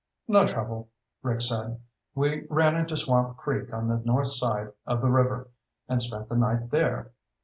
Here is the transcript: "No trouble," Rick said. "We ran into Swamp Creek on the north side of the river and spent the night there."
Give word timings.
"No 0.27 0.47
trouble," 0.47 0.89
Rick 1.21 1.43
said. 1.43 1.79
"We 2.15 2.47
ran 2.49 2.75
into 2.75 2.97
Swamp 2.97 3.37
Creek 3.37 3.71
on 3.71 3.87
the 3.87 4.01
north 4.03 4.29
side 4.29 4.71
of 4.87 4.99
the 4.99 5.11
river 5.11 5.49
and 5.87 6.01
spent 6.01 6.27
the 6.27 6.35
night 6.37 6.71
there." 6.71 7.11